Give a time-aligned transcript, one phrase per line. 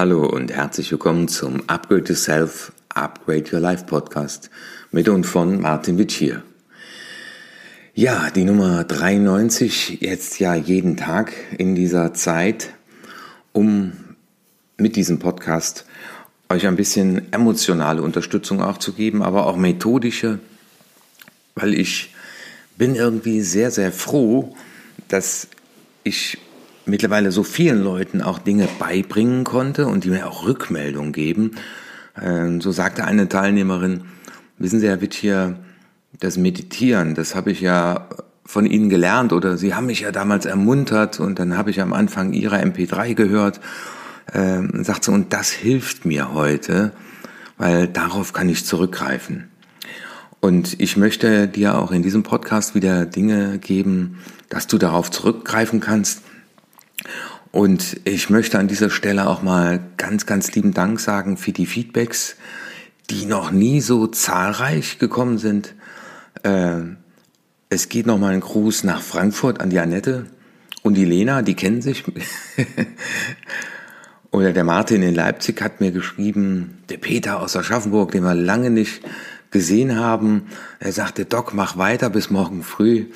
[0.00, 4.48] Hallo und herzlich willkommen zum Upgrade Yourself, Upgrade Your Life Podcast
[4.92, 6.42] mit und von Martin Witsch hier.
[7.92, 12.70] Ja, die Nummer 93, jetzt ja jeden Tag in dieser Zeit,
[13.52, 13.92] um
[14.78, 15.84] mit diesem Podcast
[16.48, 20.38] euch ein bisschen emotionale Unterstützung auch zu geben, aber auch methodische,
[21.54, 22.14] weil ich
[22.78, 24.56] bin irgendwie sehr, sehr froh,
[25.08, 25.48] dass
[26.04, 26.38] ich
[26.90, 31.52] mittlerweile so vielen Leuten auch Dinge beibringen konnte und die mir auch Rückmeldung geben.
[32.20, 34.02] Ähm, so sagte eine Teilnehmerin,
[34.58, 35.58] wissen Sie, Herr Witt, hier,
[36.18, 38.08] das Meditieren, das habe ich ja
[38.44, 41.92] von Ihnen gelernt oder Sie haben mich ja damals ermuntert und dann habe ich am
[41.92, 43.60] Anfang Ihrer MP3 gehört,
[44.34, 46.92] ähm, sagt sie, und das hilft mir heute,
[47.58, 49.48] weil darauf kann ich zurückgreifen.
[50.40, 55.80] Und ich möchte dir auch in diesem Podcast wieder Dinge geben, dass du darauf zurückgreifen
[55.80, 56.22] kannst,
[57.52, 61.66] und ich möchte an dieser Stelle auch mal ganz, ganz lieben Dank sagen für die
[61.66, 62.36] Feedbacks,
[63.10, 65.74] die noch nie so zahlreich gekommen sind.
[66.44, 66.98] Ähm,
[67.68, 70.26] es geht nochmal ein Gruß nach Frankfurt an die Annette
[70.82, 72.04] und die Lena, die kennen sich.
[74.30, 78.70] Oder der Martin in Leipzig hat mir geschrieben, der Peter aus Aschaffenburg, den wir lange
[78.70, 79.02] nicht
[79.50, 80.46] gesehen haben.
[80.78, 83.06] Er sagte, Doc, mach weiter bis morgen früh.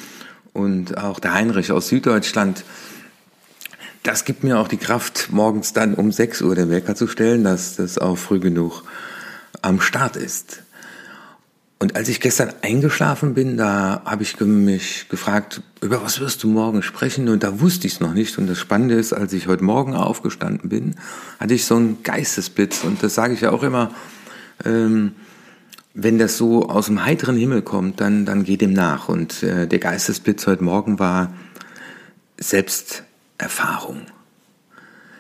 [0.52, 2.64] Und auch der Heinrich aus Süddeutschland,
[4.04, 7.42] das gibt mir auch die Kraft, morgens dann um 6 Uhr den Wecker zu stellen,
[7.42, 8.84] dass das auch früh genug
[9.62, 10.62] am Start ist.
[11.80, 16.48] Und als ich gestern eingeschlafen bin, da habe ich mich gefragt, über was wirst du
[16.48, 17.28] morgen sprechen?
[17.30, 18.36] Und da wusste ich es noch nicht.
[18.38, 20.96] Und das Spannende ist, als ich heute Morgen aufgestanden bin,
[21.40, 22.84] hatte ich so einen Geistesblitz.
[22.84, 23.90] Und das sage ich ja auch immer,
[24.66, 25.12] ähm,
[25.94, 29.08] wenn das so aus dem heiteren Himmel kommt, dann, dann geht dem nach.
[29.08, 31.32] Und äh, der Geistesblitz heute Morgen war
[32.38, 33.04] selbst
[33.44, 34.06] Erfahrung.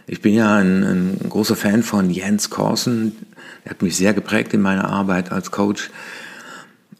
[0.06, 3.16] Ich bin ja ein, ein, großer Fan von Jens Korsen.
[3.64, 5.90] Der hat mich sehr geprägt in meiner Arbeit als Coach.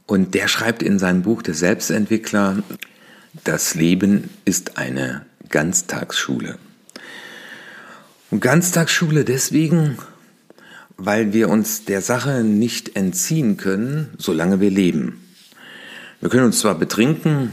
[0.06, 2.62] Und der schreibt in seinem Buch Der Selbstentwickler,
[3.42, 6.58] das Leben ist eine Ganztagsschule.
[8.30, 9.96] Und Ganztagsschule deswegen,
[10.96, 15.26] weil wir uns der Sache nicht entziehen können, solange wir leben.
[16.20, 17.52] Wir können uns zwar betrinken,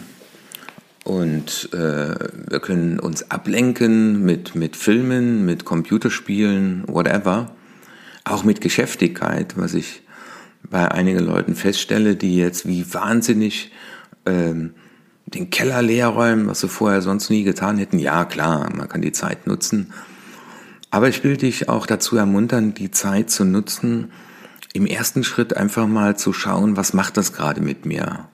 [1.03, 2.15] und äh,
[2.49, 7.55] wir können uns ablenken mit, mit Filmen, mit Computerspielen, whatever.
[8.23, 10.03] Auch mit Geschäftigkeit, was ich
[10.69, 13.71] bei einigen Leuten feststelle, die jetzt wie wahnsinnig
[14.27, 14.75] ähm,
[15.25, 17.97] den Keller leer räumen, was sie vorher sonst nie getan hätten.
[17.97, 19.93] Ja, klar, man kann die Zeit nutzen.
[20.91, 24.11] Aber ich will dich auch dazu ermuntern, die Zeit zu nutzen,
[24.73, 28.27] im ersten Schritt einfach mal zu schauen, was macht das gerade mit mir?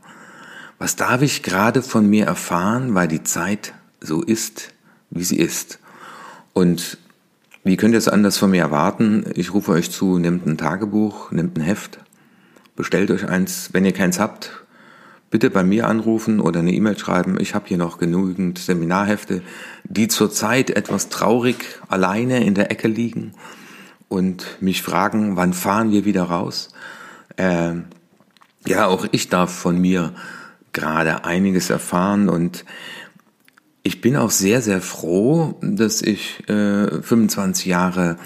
[0.79, 4.73] Was darf ich gerade von mir erfahren, weil die Zeit so ist,
[5.09, 5.79] wie sie ist?
[6.53, 6.97] Und
[7.63, 9.25] wie könnt ihr es anders von mir erwarten?
[9.35, 11.99] Ich rufe euch zu, nehmt ein Tagebuch, nehmt ein Heft,
[12.75, 13.69] bestellt euch eins.
[13.73, 14.51] Wenn ihr keins habt,
[15.29, 17.39] bitte bei mir anrufen oder eine E-Mail schreiben.
[17.39, 19.41] Ich habe hier noch genügend Seminarhefte,
[19.83, 21.57] die zurzeit etwas traurig
[21.89, 23.33] alleine in der Ecke liegen
[24.07, 26.69] und mich fragen, wann fahren wir wieder raus?
[27.35, 27.73] Äh,
[28.65, 30.13] ja, auch ich darf von mir
[30.77, 32.63] gerade einiges erfahren und
[33.81, 38.17] ich bin auch sehr, sehr froh, dass ich äh, 25 Jahre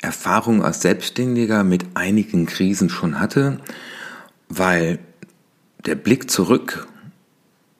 [0.00, 3.58] Erfahrung als Selbstständiger mit einigen Krisen schon hatte,
[4.48, 5.00] weil
[5.84, 6.86] der Blick zurück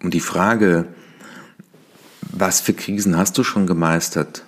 [0.02, 0.88] und die Frage,
[2.20, 4.44] was für Krisen hast du schon gemeistert?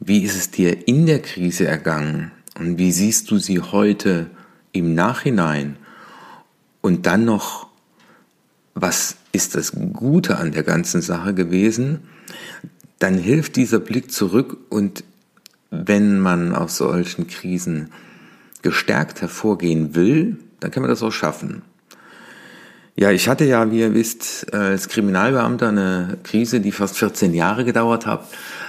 [0.00, 2.30] Wie ist es dir in der Krise ergangen?
[2.58, 4.30] Und wie siehst du sie heute
[4.72, 5.76] im Nachhinein?
[6.80, 7.73] Und dann noch
[8.74, 12.00] was ist das Gute an der ganzen Sache gewesen,
[12.98, 15.04] dann hilft dieser Blick zurück und
[15.70, 17.90] wenn man aus solchen Krisen
[18.62, 21.62] gestärkt hervorgehen will, dann kann man das auch schaffen.
[22.96, 27.64] Ja, ich hatte ja, wie ihr wisst, als Kriminalbeamter eine Krise, die fast 14 Jahre
[27.64, 28.24] gedauert hat,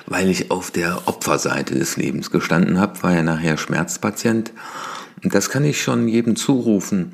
[0.07, 4.51] weil ich auf der Opferseite des Lebens gestanden habe, war ja nachher Schmerzpatient.
[5.23, 7.13] Und das kann ich schon jedem zurufen,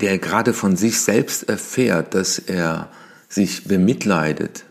[0.00, 2.88] der gerade von sich selbst erfährt, dass er
[3.28, 4.64] sich bemitleidet,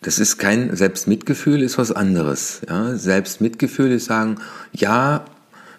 [0.00, 2.60] das ist kein Selbstmitgefühl, ist was anderes.
[2.68, 2.94] Ja?
[2.94, 4.36] Selbstmitgefühl ist sagen,
[4.72, 5.24] ja,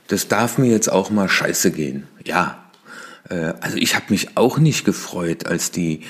[0.07, 2.07] das darf mir jetzt auch mal scheiße gehen.
[2.23, 2.63] Ja,
[3.29, 6.01] äh, also ich habe mich auch nicht gefreut, als die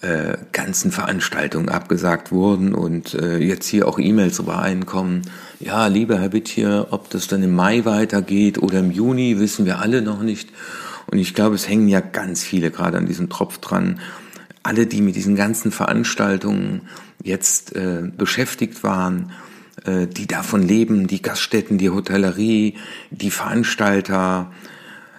[0.00, 5.22] äh, ganzen Veranstaltungen abgesagt wurden und äh, jetzt hier auch E-Mails reinkommen.
[5.60, 9.66] Ja, lieber Herr Bitt hier, ob das dann im Mai weitergeht oder im Juni, wissen
[9.66, 10.50] wir alle noch nicht.
[11.12, 14.00] Und ich glaube, es hängen ja ganz viele gerade an diesem Tropf dran.
[14.62, 16.88] Alle, die mit diesen ganzen Veranstaltungen
[17.22, 19.30] jetzt äh, beschäftigt waren,
[19.84, 22.78] äh, die davon leben, die Gaststätten, die Hotellerie,
[23.10, 24.50] die Veranstalter,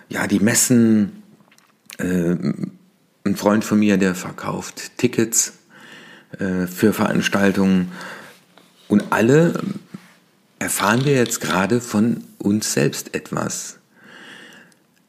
[0.09, 1.21] ja, die Messen.
[1.99, 2.37] Äh,
[3.25, 5.53] ein Freund von mir, der verkauft Tickets
[6.39, 7.91] äh, für Veranstaltungen.
[8.87, 9.61] Und alle
[10.57, 13.77] erfahren wir jetzt gerade von uns selbst etwas.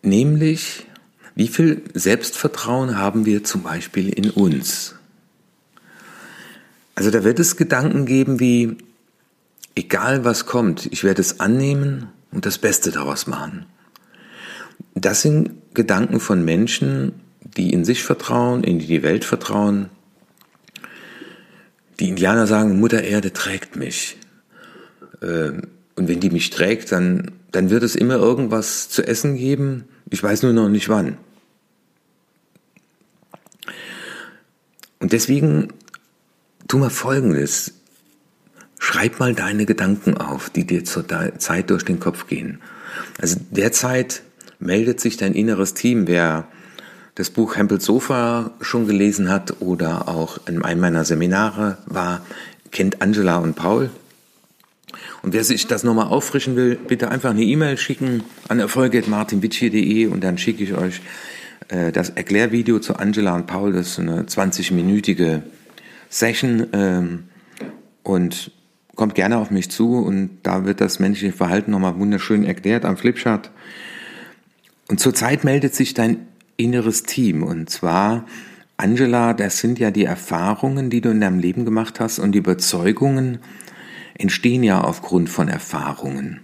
[0.05, 0.87] Nämlich,
[1.35, 4.95] wie viel Selbstvertrauen haben wir zum Beispiel in uns?
[6.95, 8.77] Also da wird es Gedanken geben wie,
[9.75, 13.65] egal was kommt, ich werde es annehmen und das Beste daraus machen.
[14.95, 19.89] Das sind Gedanken von Menschen, die in sich vertrauen, in die Welt vertrauen.
[21.99, 24.19] Die Indianer sagen, Mutter Erde trägt mich.
[25.97, 29.85] Und wenn die mich trägt, dann, dann wird es immer irgendwas zu essen geben.
[30.11, 31.17] Ich weiß nur noch nicht wann.
[34.99, 35.69] Und deswegen
[36.67, 37.75] tu mal Folgendes.
[38.79, 41.07] Schreib mal deine Gedanken auf, die dir zur
[41.39, 42.61] Zeit durch den Kopf gehen.
[43.21, 44.23] Also derzeit
[44.59, 46.49] meldet sich dein inneres Team, wer
[47.15, 52.25] das Buch Hempels Sofa schon gelesen hat oder auch in einem meiner Seminare war,
[52.73, 53.91] kennt Angela und Paul.
[55.23, 60.23] Und wer sich das nochmal auffrischen will, bitte einfach eine E-Mail schicken an erfolge.martinwitschier.de und
[60.23, 61.01] dann schicke ich euch
[61.69, 63.73] äh, das Erklärvideo zu Angela und Paul.
[63.73, 65.43] Das ist eine 20-minütige
[66.09, 67.25] Session ähm,
[68.03, 68.51] und
[68.95, 72.97] kommt gerne auf mich zu und da wird das menschliche Verhalten nochmal wunderschön erklärt am
[72.97, 73.51] Flipchart.
[74.89, 78.27] Und zurzeit meldet sich dein inneres Team und zwar
[78.77, 82.39] Angela, das sind ja die Erfahrungen, die du in deinem Leben gemacht hast und die
[82.39, 83.39] Überzeugungen
[84.15, 86.41] entstehen ja aufgrund von Erfahrungen.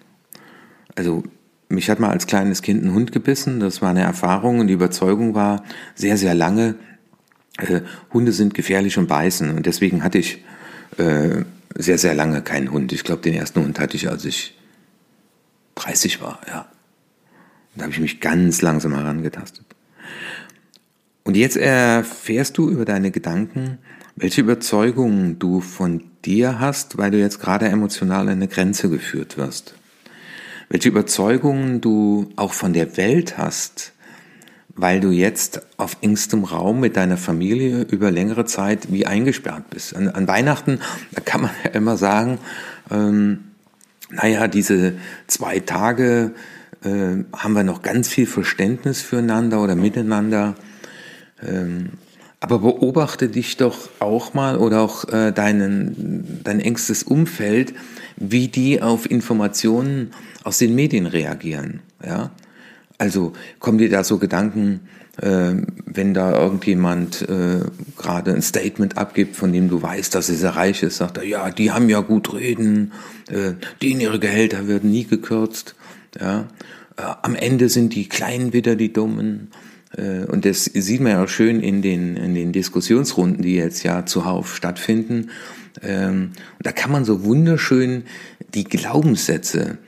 [0.97, 1.23] Also
[1.69, 4.75] mich hat mal als kleines Kind ein Hund gebissen, das war eine Erfahrung und die
[4.75, 5.63] Überzeugung war
[5.95, 6.75] sehr, sehr lange,
[7.59, 7.83] äh,
[8.13, 9.51] Hunde sind gefährlich und beißen.
[9.57, 10.45] Und deswegen hatte ich
[10.99, 11.45] äh,
[11.77, 12.93] sehr, sehr lange keinen Hund.
[12.93, 14.59] Ich glaube, den ersten Hund hatte ich, als ich
[15.77, 16.67] 30 war, ja.
[17.77, 19.65] Da habe ich mich ganz langsam herangetastet.
[21.23, 23.79] Und jetzt erfährst du über deine Gedanken,
[24.17, 29.37] welche Überzeugungen du von dir hast, weil du jetzt gerade emotional an eine Grenze geführt
[29.37, 29.75] wirst.
[30.69, 33.93] Welche Überzeugungen du auch von der Welt hast,
[34.75, 39.97] weil du jetzt auf engstem Raum mit deiner Familie über längere Zeit wie eingesperrt bist.
[39.97, 40.81] An, an Weihnachten,
[41.13, 42.39] da kann man ja immer sagen,
[42.91, 43.45] ähm,
[44.11, 44.95] naja, diese
[45.27, 46.33] zwei Tage
[46.83, 50.55] äh, haben wir noch ganz viel Verständnis füreinander oder miteinander.
[51.43, 51.91] Ähm,
[52.41, 57.75] aber beobachte dich doch auch mal oder auch äh, deinen, dein engstes Umfeld,
[58.17, 61.81] wie die auf Informationen aus den Medien reagieren.
[62.05, 62.31] Ja?
[62.97, 64.81] Also kommen dir da so Gedanken,
[65.19, 65.53] äh,
[65.85, 67.61] wenn da irgendjemand äh,
[67.99, 71.25] gerade ein Statement abgibt, von dem du weißt, dass er sehr reich ist, sagt er,
[71.25, 72.93] ja, die haben ja gut reden,
[73.29, 73.53] äh,
[73.83, 75.75] denen ihre Gehälter werden nie gekürzt.
[76.19, 76.49] Ja?
[76.97, 79.49] Äh, am Ende sind die Kleinen wieder die Dummen.
[79.97, 83.83] Äh, und das sieht man ja auch schön in den, in den Diskussionsrunden, die jetzt
[83.83, 85.31] ja zuhauf stattfinden.
[85.83, 88.05] Ähm, da kann man so wunderschön
[88.55, 89.79] die Glaubenssätze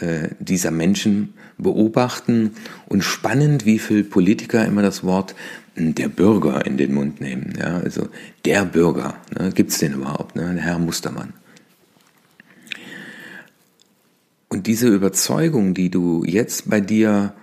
[0.00, 2.52] äh, dieser Menschen beobachten
[2.86, 5.34] und spannend, wie viel Politiker immer das Wort
[5.74, 7.54] hm, der Bürger in den Mund nehmen.
[7.58, 8.08] Ja, also
[8.44, 11.32] der Bürger, ne, gibt es den überhaupt, ne, Herr Mustermann.
[14.48, 17.34] Und diese Überzeugung, die du jetzt bei dir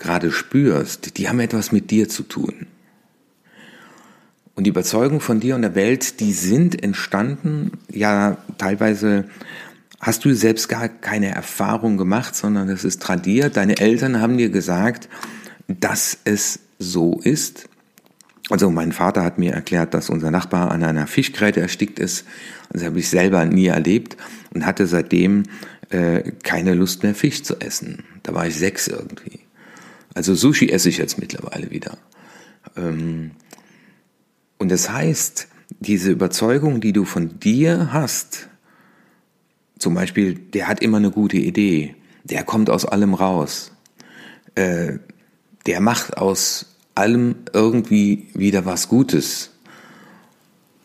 [0.00, 2.66] gerade spürst, die haben etwas mit dir zu tun.
[4.56, 9.24] Und die Überzeugung von dir und der Welt, die sind entstanden, ja teilweise
[10.00, 13.56] hast du selbst gar keine Erfahrung gemacht, sondern es ist tradiert.
[13.56, 15.08] Deine Eltern haben dir gesagt,
[15.68, 17.68] dass es so ist.
[18.48, 22.24] Also mein Vater hat mir erklärt, dass unser Nachbar an einer Fischgräte erstickt ist.
[22.72, 24.16] Das habe ich selber nie erlebt
[24.52, 25.44] und hatte seitdem
[25.90, 28.04] äh, keine Lust mehr Fisch zu essen.
[28.22, 29.39] Da war ich sechs irgendwie.
[30.14, 31.98] Also Sushi esse ich jetzt mittlerweile wieder.
[32.76, 33.32] Ähm,
[34.58, 35.48] und das heißt,
[35.78, 38.48] diese Überzeugung, die du von dir hast,
[39.78, 41.94] zum Beispiel, der hat immer eine gute Idee.
[42.24, 43.72] Der kommt aus allem raus.
[44.54, 44.98] Äh,
[45.66, 49.50] der macht aus allem irgendwie wieder was Gutes.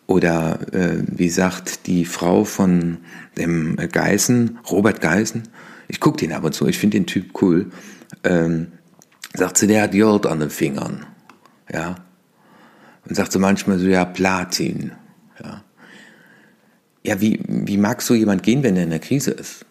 [0.07, 2.99] Oder äh, wie sagt die Frau von
[3.37, 5.43] dem Geißen, Robert Geißen,
[5.87, 7.71] ich gucke den ab und zu, ich finde den Typ cool,
[8.23, 8.67] ähm,
[9.35, 11.05] sagt sie, der hat Jod an den Fingern.
[11.71, 11.95] Ja.
[13.07, 14.91] Und sagt sie manchmal so, ja, Platin.
[15.43, 15.63] Ja
[17.05, 19.65] ja, wie, wie mag so jemand gehen, wenn er in der Krise ist?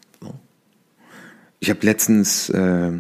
[1.59, 2.93] Ich habe letztens äh,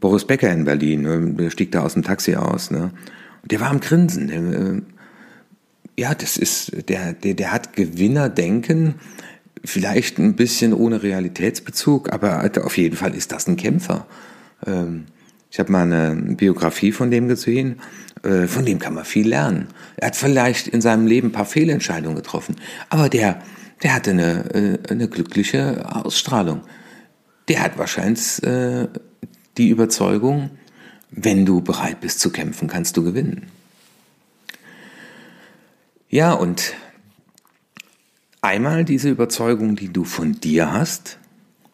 [0.00, 2.90] Boris Becker in Berlin, ne, der stieg da aus dem Taxi aus, ne?
[3.42, 4.26] Und der war am Grinsen.
[4.28, 4.82] Der, äh,
[5.96, 8.96] ja, das ist, der, der, der hat Gewinnerdenken.
[9.64, 14.06] vielleicht ein bisschen ohne Realitätsbezug, aber auf jeden Fall ist das ein Kämpfer.
[14.66, 15.04] Ähm,
[15.56, 17.80] ich habe mal eine Biografie von dem gesehen,
[18.22, 19.68] äh, von dem kann man viel lernen.
[19.96, 22.56] Er hat vielleicht in seinem Leben ein paar Fehlentscheidungen getroffen,
[22.90, 23.40] aber der,
[23.82, 26.60] der hatte eine, äh, eine glückliche Ausstrahlung.
[27.48, 28.88] Der hat wahrscheinlich äh,
[29.56, 30.50] die Überzeugung,
[31.10, 33.46] wenn du bereit bist zu kämpfen, kannst du gewinnen.
[36.10, 36.74] Ja, und
[38.42, 41.16] einmal diese Überzeugung, die du von dir hast,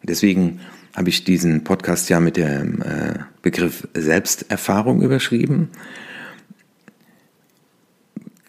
[0.03, 0.61] deswegen
[0.95, 5.69] habe ich diesen Podcast ja mit dem äh, Begriff Selbsterfahrung überschrieben.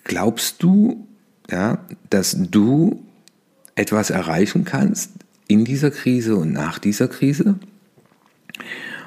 [0.04, 1.06] Glaubst du,
[1.50, 1.78] ja,
[2.10, 3.02] dass du
[3.74, 5.12] etwas erreichen kannst
[5.48, 7.58] in dieser Krise und nach dieser Krise?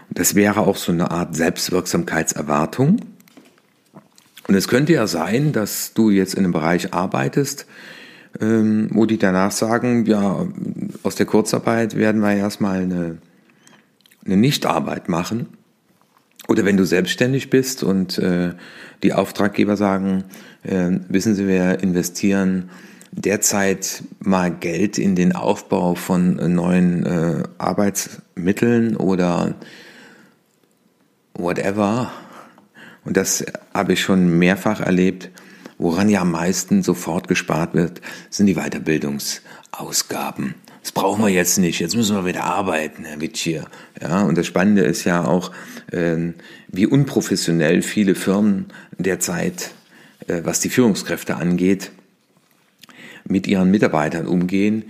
[0.10, 3.00] Das wäre auch so eine Art Selbstwirksamkeitserwartung.
[4.48, 7.68] Und es könnte ja sein, dass du jetzt in einem Bereich arbeitest,
[8.40, 10.48] ähm, wo die danach sagen, ja,
[11.08, 13.18] aus der Kurzarbeit werden wir erstmal eine,
[14.26, 15.48] eine Nichtarbeit machen.
[16.50, 18.54] Oder wenn du selbstständig bist und äh,
[19.04, 20.26] die Auftraggeber sagen,
[20.64, 22.70] äh, wissen Sie, wir investieren
[23.12, 29.56] derzeit mal Geld in den Aufbau von neuen äh, Arbeitsmitteln oder
[31.34, 32.12] whatever.
[33.06, 35.30] Und das habe ich schon mehrfach erlebt.
[35.78, 40.56] Woran ja am meisten sofort gespart wird, sind die Weiterbildungsausgaben.
[40.88, 41.82] Das brauchen wir jetzt nicht.
[41.82, 45.52] Jetzt müssen wir wieder arbeiten, Herr Witsch Ja, und das Spannende ist ja auch,
[45.92, 46.32] äh,
[46.70, 48.68] wie unprofessionell viele Firmen
[48.98, 49.72] derzeit,
[50.28, 51.92] äh, was die Führungskräfte angeht,
[53.26, 54.86] mit ihren Mitarbeitern umgehen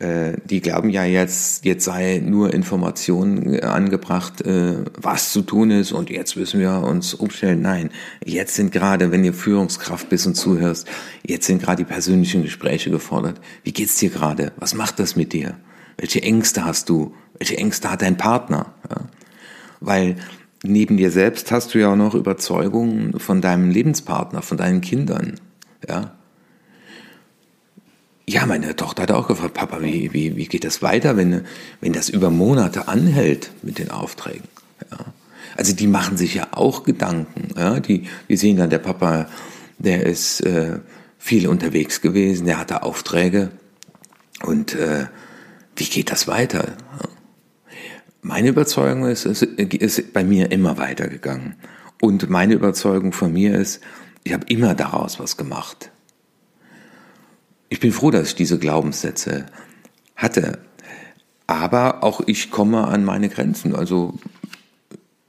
[0.00, 5.92] die glauben ja jetzt, jetzt sei nur Information äh, angebracht, äh, was zu tun ist
[5.92, 7.62] und jetzt müssen wir uns umstellen.
[7.62, 7.90] Nein,
[8.24, 10.88] jetzt sind gerade, wenn ihr Führungskraft bist und zuhörst,
[11.24, 13.40] jetzt sind gerade die persönlichen Gespräche gefordert.
[13.62, 14.52] Wie geht's dir gerade?
[14.56, 15.56] Was macht das mit dir?
[15.98, 17.14] Welche Ängste hast du?
[17.38, 18.74] Welche Ängste hat dein Partner?
[18.90, 19.06] Ja?
[19.80, 20.16] Weil
[20.64, 25.40] neben dir selbst hast du ja auch noch Überzeugungen von deinem Lebenspartner, von deinen Kindern.
[25.88, 26.12] Ja,
[28.32, 31.42] ja, meine Tochter hat auch gefragt, Papa, wie, wie, wie geht das weiter, wenn,
[31.80, 34.48] wenn das über Monate anhält mit den Aufträgen?
[34.90, 34.98] Ja.
[35.56, 37.48] Also die machen sich ja auch Gedanken.
[37.56, 37.78] Ja.
[37.78, 39.28] Die, die sehen dann, der Papa,
[39.78, 40.78] der ist äh,
[41.18, 43.50] viel unterwegs gewesen, der hatte Aufträge.
[44.44, 45.06] Und äh,
[45.76, 46.68] wie geht das weiter?
[47.00, 47.08] Ja.
[48.22, 51.56] Meine Überzeugung ist, es ist bei mir immer weitergegangen.
[52.00, 53.82] Und meine Überzeugung von mir ist,
[54.24, 55.91] ich habe immer daraus was gemacht.
[57.72, 59.46] Ich bin froh, dass ich diese Glaubenssätze
[60.14, 60.58] hatte.
[61.46, 63.74] Aber auch ich komme an meine Grenzen.
[63.74, 64.12] Also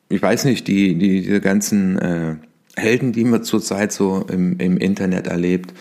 [0.10, 2.36] ich weiß nicht, die, die diese ganzen äh,
[2.76, 5.74] Helden, die man zurzeit so im, im Internet erlebt,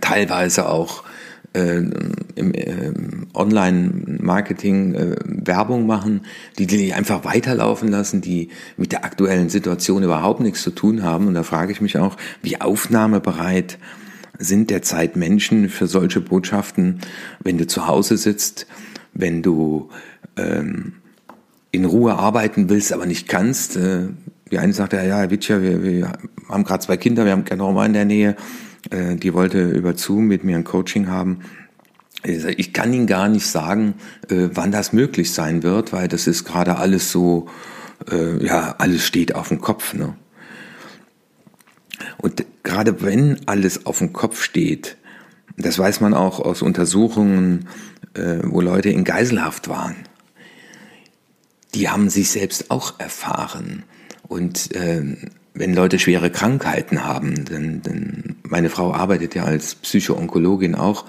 [0.00, 1.04] teilweise auch
[1.52, 1.82] äh,
[2.34, 2.92] im äh,
[3.34, 6.22] Online-Marketing äh, Werbung machen,
[6.58, 8.48] die die einfach weiterlaufen lassen, die
[8.78, 11.26] mit der aktuellen Situation überhaupt nichts zu tun haben.
[11.26, 13.76] Und da frage ich mich auch, wie aufnahmebereit
[14.38, 17.00] sind derzeit Menschen für solche Botschaften,
[17.42, 18.66] wenn du zu Hause sitzt,
[19.12, 19.90] wenn du
[20.36, 20.94] ähm,
[21.70, 23.76] in Ruhe arbeiten willst, aber nicht kannst.
[23.76, 24.08] Äh,
[24.50, 26.12] die eine sagte, ja, ja, Herr Witscher, wir, wir
[26.48, 28.36] haben gerade zwei Kinder, wir haben keine Oma in der Nähe,
[28.90, 31.40] äh, die wollte über Zoom mit mir ein Coaching haben.
[32.24, 33.94] Ich kann Ihnen gar nicht sagen,
[34.28, 37.48] äh, wann das möglich sein wird, weil das ist gerade alles so,
[38.10, 39.94] äh, ja, alles steht auf dem Kopf.
[39.94, 40.14] Ne?
[42.16, 42.44] Und
[42.78, 44.98] gerade wenn alles auf dem Kopf steht,
[45.56, 47.66] das weiß man auch aus Untersuchungen,
[48.14, 49.96] äh, wo Leute in Geiselhaft waren,
[51.74, 53.82] die haben sich selbst auch erfahren.
[54.28, 55.02] Und äh,
[55.54, 61.04] wenn Leute schwere Krankheiten haben, denn, denn meine Frau arbeitet ja als Psychoonkologin auch,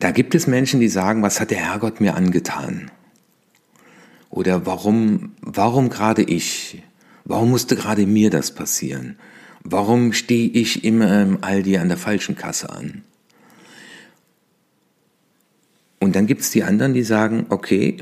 [0.00, 2.90] da gibt es Menschen, die sagen, was hat der Herrgott mir angetan?
[4.28, 6.82] Oder warum, warum gerade ich?
[7.30, 9.16] Warum musste gerade mir das passieren?
[9.62, 13.04] Warum stehe ich immer im Aldi an der falschen Kasse an?
[16.00, 17.98] Und dann gibt es die anderen, die sagen, okay,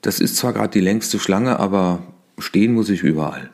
[0.00, 2.04] das ist zwar gerade die längste Schlange, aber
[2.38, 3.50] stehen muss ich überall.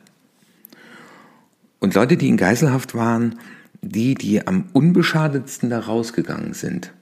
[1.80, 3.38] Und Leute, die in Geiselhaft waren,
[3.80, 6.92] die, die am unbeschadetsten da rausgegangen sind,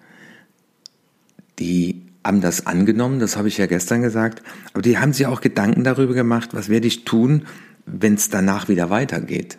[1.58, 5.40] die haben das angenommen, das habe ich ja gestern gesagt, aber die haben sich auch
[5.40, 7.46] Gedanken darüber gemacht, was werde ich tun,
[7.86, 9.58] wenn es danach wieder weitergeht.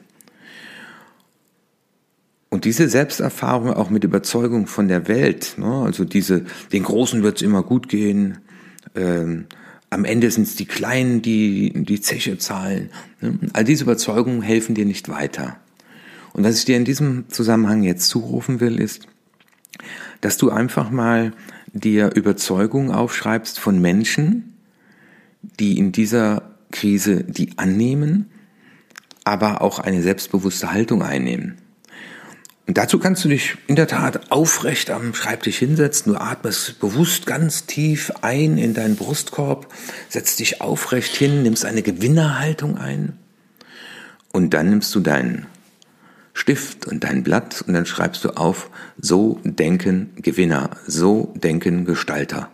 [2.49, 7.37] Und diese Selbsterfahrung auch mit Überzeugung von der Welt, ne, also diese, den Großen wird
[7.37, 8.39] es immer gut gehen,
[8.93, 9.45] ähm,
[9.89, 12.89] am Ende sind es die Kleinen, die die Zeche zahlen.
[13.19, 13.39] Ne?
[13.53, 15.57] All diese Überzeugungen helfen dir nicht weiter.
[16.33, 19.07] Und was ich dir in diesem Zusammenhang jetzt zurufen will, ist,
[20.21, 21.33] dass du einfach mal
[21.73, 24.55] dir Überzeugungen aufschreibst von Menschen,
[25.59, 28.29] die in dieser Krise die annehmen,
[29.23, 31.57] aber auch eine selbstbewusste Haltung einnehmen.
[32.67, 36.13] Und dazu kannst du dich in der Tat aufrecht am Schreibtisch hinsetzen.
[36.13, 39.67] Du atmest bewusst ganz tief ein in deinen Brustkorb,
[40.07, 43.17] setzt dich aufrecht hin, nimmst eine Gewinnerhaltung ein
[44.31, 45.47] und dann nimmst du deinen
[46.33, 52.49] Stift und dein Blatt und dann schreibst du auf, so denken Gewinner, so denken Gestalter.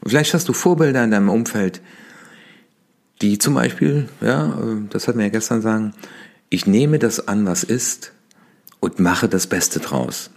[0.00, 1.80] Und vielleicht hast du Vorbilder in deinem Umfeld,
[3.22, 4.58] die zum Beispiel, ja,
[4.90, 5.94] das hat mir ja gestern sagen,
[6.48, 8.12] ich nehme das an, was ist
[8.80, 10.30] und mache das Beste draus.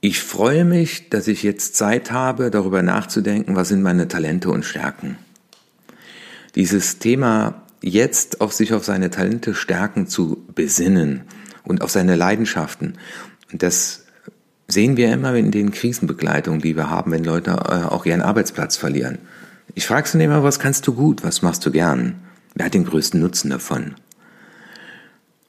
[0.00, 4.64] Ich freue mich, dass ich jetzt Zeit habe, darüber nachzudenken, was sind meine Talente und
[4.64, 5.16] Stärken.
[6.54, 11.22] Dieses Thema jetzt auf sich auf seine Talente, Stärken zu besinnen
[11.64, 12.98] und auf seine Leidenschaften.
[13.52, 14.04] Und das
[14.66, 18.76] sehen wir immer in den Krisenbegleitungen, die wir haben, wenn Leute äh, auch ihren Arbeitsplatz
[18.76, 19.18] verlieren.
[19.74, 22.16] Ich frage sie immer, was kannst du gut, was machst du gern?
[22.54, 23.94] Wer hat den größten Nutzen davon?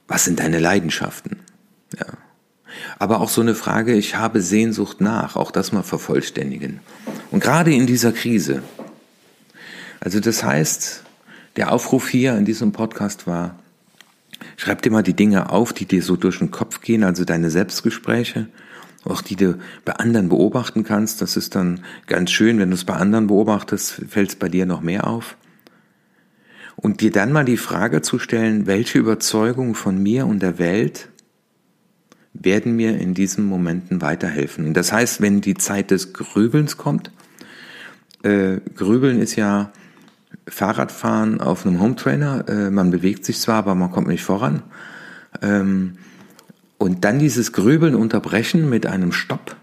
[0.07, 1.39] Was sind deine Leidenschaften?
[1.98, 2.05] Ja.
[2.98, 6.79] Aber auch so eine Frage, ich habe Sehnsucht nach, auch das mal vervollständigen.
[7.31, 8.62] Und gerade in dieser Krise.
[10.00, 11.03] Also das heißt,
[11.59, 13.59] der Aufruf hier in diesem Podcast war,
[14.55, 17.49] schreib dir mal die Dinge auf, die dir so durch den Kopf gehen, also deine
[17.49, 18.47] Selbstgespräche,
[19.03, 21.21] auch die du bei anderen beobachten kannst.
[21.21, 24.65] Das ist dann ganz schön, wenn du es bei anderen beobachtest, fällt es bei dir
[24.65, 25.35] noch mehr auf
[26.77, 31.09] und dir dann mal die Frage zu stellen, welche Überzeugungen von mir und der Welt
[32.33, 34.65] werden mir in diesen Momenten weiterhelfen.
[34.65, 37.11] Und das heißt, wenn die Zeit des Grübelns kommt,
[38.23, 39.73] äh, Grübeln ist ja
[40.49, 44.63] Fahrradfahren auf einem Hometrainer, äh, man bewegt sich zwar, aber man kommt nicht voran.
[45.41, 45.97] Ähm,
[46.77, 49.55] und dann dieses Grübeln unterbrechen mit einem Stopp,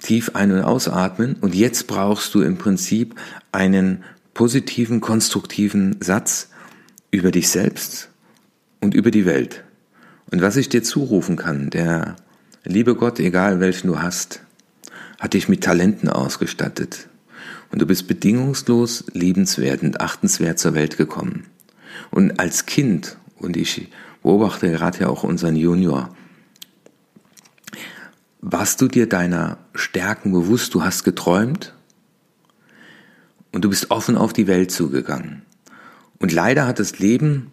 [0.00, 1.36] tief ein- und ausatmen.
[1.40, 3.14] Und jetzt brauchst du im Prinzip
[3.52, 6.48] einen positiven, konstruktiven Satz
[7.10, 8.08] über dich selbst
[8.80, 9.64] und über die Welt.
[10.30, 12.16] Und was ich dir zurufen kann, der
[12.64, 14.40] liebe Gott, egal welchen du hast,
[15.20, 17.08] hat dich mit Talenten ausgestattet.
[17.74, 21.46] Und du bist bedingungslos liebenswert und achtenswert zur Welt gekommen.
[22.12, 23.88] Und als Kind, und ich
[24.22, 26.14] beobachte gerade ja auch unseren Junior,
[28.40, 31.74] warst du dir deiner Stärken bewusst, du hast geträumt
[33.50, 35.42] und du bist offen auf die Welt zugegangen.
[36.20, 37.50] Und leider hat das Leben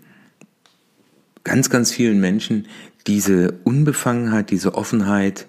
[1.44, 2.68] ganz, ganz vielen Menschen
[3.08, 5.48] diese Unbefangenheit, diese Offenheit,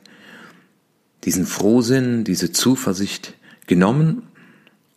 [1.25, 3.35] diesen Frohsinn, diese Zuversicht
[3.67, 4.23] genommen,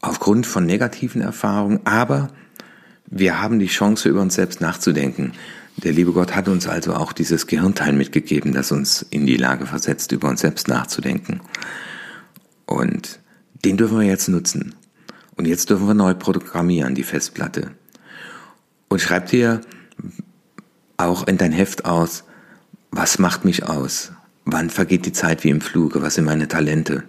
[0.06, 2.30] aufgrund von negativen Erfahrungen, aber
[3.08, 5.34] wir haben die Chance, über uns selbst nachzudenken.
[5.78, 9.66] Der liebe Gott hat uns also auch dieses Gehirnteil mitgegeben, das uns in die Lage
[9.66, 11.42] versetzt, über uns selbst nachzudenken.
[12.66, 13.20] Und
[13.64, 14.76] den dürfen wir jetzt nutzen.
[15.36, 17.72] Und jetzt dürfen wir neu programmieren, die Festplatte.
[18.88, 19.62] Und schreib dir
[20.98, 22.24] auch in dein Heft aus,
[22.92, 24.14] was macht mich aus?
[24.46, 26.02] Wann vergeht die Zeit wie im Fluge?
[26.02, 27.04] Was sind meine Talente?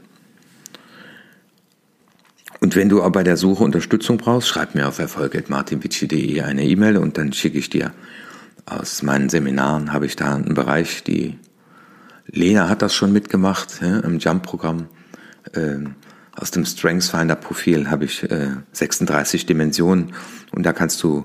[2.61, 6.97] Und wenn du auch bei der Suche Unterstützung brauchst, schreib mir auf erfolg.martinvici.de eine E-Mail
[6.97, 7.93] und dann schicke ich dir
[8.65, 11.39] aus meinen Seminaren, habe ich da einen Bereich, die
[12.27, 14.89] Lena hat das schon mitgemacht ja, im Jump-Programm.
[15.55, 15.95] Ähm,
[16.33, 20.13] aus dem StrengthsFinder Profil habe ich äh, 36 Dimensionen
[20.53, 21.25] und da kannst du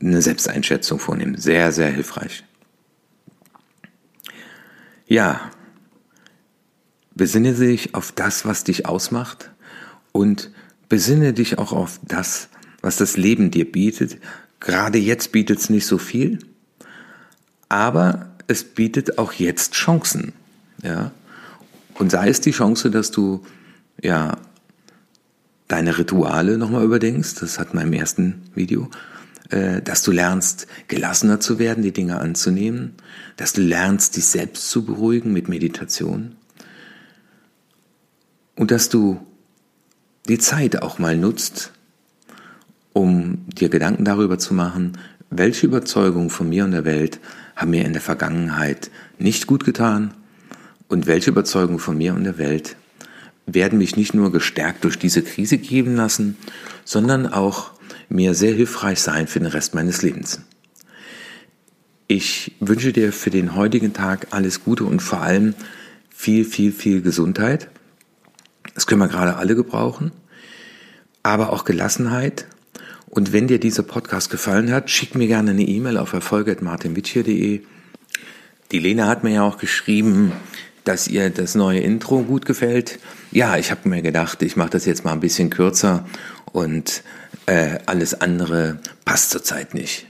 [0.00, 1.36] eine Selbsteinschätzung vornehmen.
[1.36, 2.44] Sehr, sehr hilfreich.
[5.06, 5.40] Ja,
[7.14, 9.50] besinne dich auf das, was dich ausmacht
[10.12, 10.50] und
[10.88, 12.48] besinne dich auch auf das,
[12.80, 14.18] was das Leben dir bietet.
[14.60, 16.38] Gerade jetzt bietet es nicht so viel,
[17.68, 20.32] aber es bietet auch jetzt Chancen.
[20.82, 21.12] Ja?
[21.94, 23.44] Und sei es die Chance, dass du
[24.02, 24.36] ja,
[25.68, 28.90] deine Rituale nochmal überdenkst, das hat man im ersten Video,
[29.50, 32.94] äh, dass du lernst, gelassener zu werden, die Dinge anzunehmen,
[33.36, 36.36] dass du lernst, dich selbst zu beruhigen mit Meditation
[38.56, 39.20] und dass du
[40.28, 41.72] die Zeit auch mal nutzt,
[42.92, 44.98] um dir Gedanken darüber zu machen,
[45.30, 47.20] welche Überzeugungen von mir und der Welt
[47.56, 50.14] haben mir in der Vergangenheit nicht gut getan
[50.88, 52.76] und welche Überzeugungen von mir und der Welt
[53.46, 56.36] werden mich nicht nur gestärkt durch diese Krise geben lassen,
[56.84, 57.72] sondern auch
[58.08, 60.40] mir sehr hilfreich sein für den Rest meines Lebens.
[62.06, 65.54] Ich wünsche dir für den heutigen Tag alles Gute und vor allem
[66.10, 67.68] viel, viel, viel Gesundheit.
[68.74, 70.12] Das können wir gerade alle gebrauchen,
[71.22, 72.46] aber auch Gelassenheit.
[73.08, 77.60] Und wenn dir dieser Podcast gefallen hat, schick mir gerne eine E-Mail auf erfolge.martinwitchier.de
[78.72, 80.32] Die Lena hat mir ja auch geschrieben,
[80.82, 82.98] dass ihr das neue Intro gut gefällt.
[83.30, 86.04] Ja, ich habe mir gedacht, ich mache das jetzt mal ein bisschen kürzer
[86.52, 87.04] und
[87.46, 90.06] äh, alles andere passt zurzeit nicht.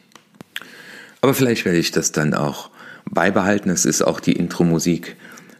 [1.20, 2.70] Aber vielleicht werde ich das dann auch
[3.10, 3.70] beibehalten.
[3.70, 5.16] Es ist auch die Intro-Musik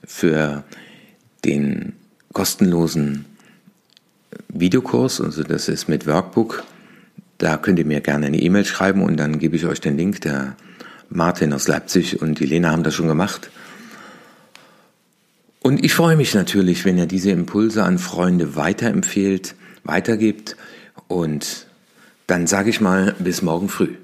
[0.07, 0.65] für
[1.45, 1.95] den
[2.35, 3.25] kostenlosen
[4.49, 6.65] Videokurs, also das ist mit Workbook.
[7.39, 10.21] Da könnt ihr mir gerne eine E-Mail schreiben und dann gebe ich euch den Link.
[10.21, 10.57] Der
[11.09, 13.51] Martin aus Leipzig und die Lena haben das schon gemacht.
[15.61, 20.57] Und ich freue mich natürlich, wenn ihr diese Impulse an Freunde weiterempfehlt, weitergibt.
[21.09, 21.67] Und
[22.27, 23.95] dann sage ich mal bis morgen früh.